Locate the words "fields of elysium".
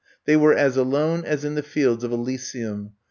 1.61-2.93